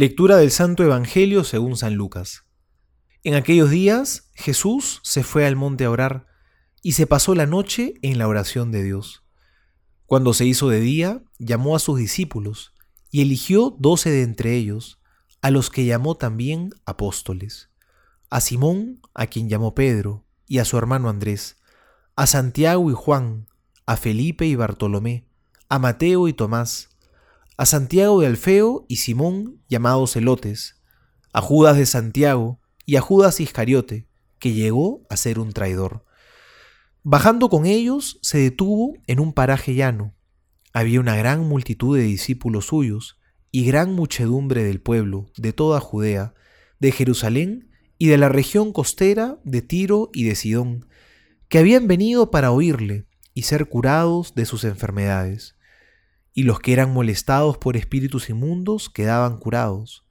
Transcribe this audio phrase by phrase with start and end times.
[0.00, 2.44] Lectura del Santo Evangelio según San Lucas.
[3.24, 6.28] En aquellos días Jesús se fue al monte a orar
[6.82, 9.24] y se pasó la noche en la oración de Dios.
[10.06, 12.74] Cuando se hizo de día, llamó a sus discípulos
[13.10, 15.00] y eligió doce de entre ellos,
[15.42, 17.68] a los que llamó también apóstoles,
[18.30, 21.56] a Simón, a quien llamó Pedro, y a su hermano Andrés,
[22.14, 23.48] a Santiago y Juan,
[23.84, 25.26] a Felipe y Bartolomé,
[25.68, 26.88] a Mateo y Tomás,
[27.58, 30.80] a Santiago de Alfeo y Simón, llamados Celotes,
[31.32, 34.06] a Judas de Santiago y a Judas Iscariote,
[34.38, 36.04] que llegó a ser un traidor.
[37.02, 40.14] Bajando con ellos, se detuvo en un paraje llano.
[40.72, 43.18] Había una gran multitud de discípulos suyos
[43.50, 46.34] y gran muchedumbre del pueblo, de toda Judea,
[46.78, 50.86] de Jerusalén y de la región costera de Tiro y de Sidón,
[51.48, 55.57] que habían venido para oírle y ser curados de sus enfermedades
[56.38, 60.06] y los que eran molestados por espíritus inmundos quedaban curados.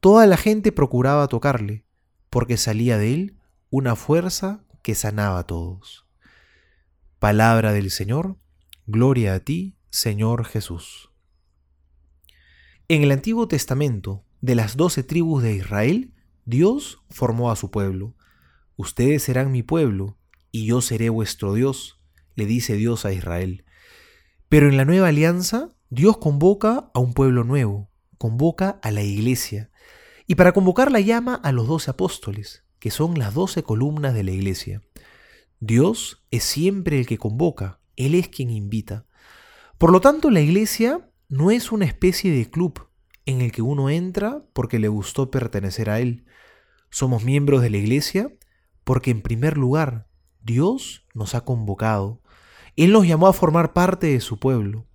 [0.00, 1.86] Toda la gente procuraba tocarle,
[2.28, 3.38] porque salía de él
[3.70, 6.06] una fuerza que sanaba a todos.
[7.18, 8.36] Palabra del Señor,
[8.86, 11.12] gloria a ti, Señor Jesús.
[12.88, 16.12] En el Antiguo Testamento, de las doce tribus de Israel,
[16.44, 18.14] Dios formó a su pueblo.
[18.76, 20.18] Ustedes serán mi pueblo,
[20.52, 22.02] y yo seré vuestro Dios,
[22.34, 23.64] le dice Dios a Israel.
[24.50, 29.70] Pero en la nueva alianza, Dios convoca a un pueblo nuevo, convoca a la iglesia.
[30.26, 34.32] Y para convocarla llama a los doce apóstoles, que son las doce columnas de la
[34.32, 34.82] iglesia.
[35.60, 39.06] Dios es siempre el que convoca, Él es quien invita.
[39.78, 42.88] Por lo tanto, la iglesia no es una especie de club
[43.26, 46.24] en el que uno entra porque le gustó pertenecer a Él.
[46.90, 48.32] Somos miembros de la iglesia
[48.82, 50.08] porque en primer lugar
[50.42, 52.19] Dios nos ha convocado,
[52.84, 54.86] él nos llamó a formar parte de su pueblo.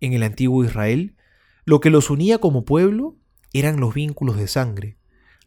[0.00, 1.16] En el antiguo Israel,
[1.64, 3.16] lo que los unía como pueblo
[3.52, 4.96] eran los vínculos de sangre.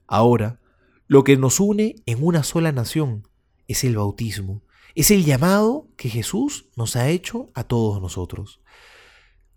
[0.06, 0.60] Ahora,
[1.08, 3.30] lo que nos une en una sola nación
[3.70, 4.62] es el bautismo,
[4.94, 8.60] es el llamado que Jesús nos ha hecho a todos nosotros.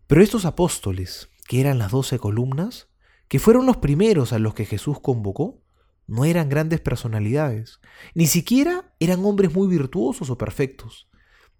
[0.06, 2.88] Pero estos apóstoles, que eran las doce columnas,
[3.26, 5.60] que fueron los primeros a los que Jesús convocó,
[6.06, 7.80] no eran grandes personalidades,
[8.14, 11.08] ni siquiera eran hombres muy virtuosos o perfectos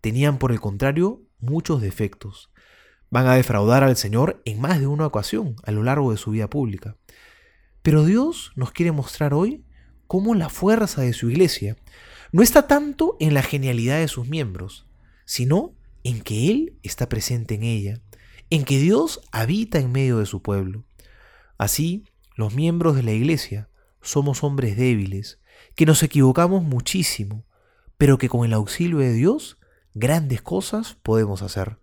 [0.03, 2.51] tenían por el contrario muchos defectos.
[3.09, 6.33] Van a defraudar al Señor en más de una ocasión a lo largo de su
[6.33, 6.97] vida pública.
[7.83, 9.65] Pero Dios nos quiere mostrar hoy
[10.07, 11.77] cómo la fuerza de su iglesia
[12.33, 14.87] no está tanto en la genialidad de sus miembros,
[15.25, 15.75] sino
[16.05, 18.01] en que Él está presente en ella,
[18.51, 20.85] en que Dios habita en medio de su pueblo.
[21.59, 23.69] Así, los miembros de la iglesia
[24.01, 25.39] somos hombres débiles,
[25.77, 27.47] que nos equivocamos muchísimo,
[27.99, 29.59] pero que con el auxilio de Dios
[29.95, 31.79] grandes cosas podemos hacer.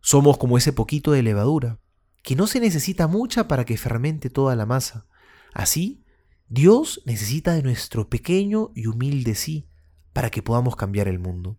[0.00, 1.78] Somos como ese poquito de levadura,
[2.22, 5.06] que no se necesita mucha para que fermente toda la masa.
[5.52, 6.04] Así,
[6.48, 9.68] Dios necesita de nuestro pequeño y humilde sí
[10.12, 11.58] para que podamos cambiar el mundo.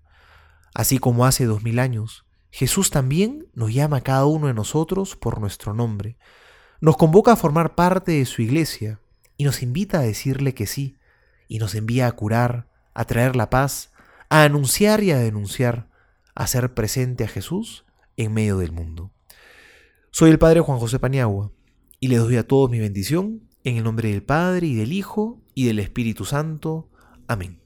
[0.74, 5.16] Así como hace dos mil años, Jesús también nos llama a cada uno de nosotros
[5.16, 6.18] por nuestro nombre.
[6.82, 9.00] Nos convoca a formar parte de su iglesia
[9.38, 10.98] y nos invita a decirle que sí,
[11.48, 13.92] y nos envía a curar, a traer la paz,
[14.30, 15.90] a anunciar y a denunciar,
[16.36, 17.86] a ser presente a Jesús
[18.16, 19.12] en medio del mundo.
[20.12, 21.52] Soy el Padre Juan José Paniagua
[22.00, 25.42] y les doy a todos mi bendición en el nombre del Padre y del Hijo
[25.54, 26.90] y del Espíritu Santo.
[27.28, 27.60] Amén.